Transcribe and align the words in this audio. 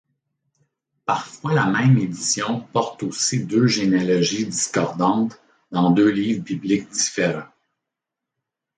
Parfois 1.05 1.53
la 1.53 1.67
même 1.67 1.95
édition 1.99 2.61
porte 2.73 3.03
aussi 3.03 3.43
deux 3.45 3.67
généalogies 3.67 4.47
discordantes 4.47 5.39
dans 5.69 5.91
deux 5.91 6.09
livres 6.09 6.43
bibliques 6.43 6.89
différents... 6.89 7.45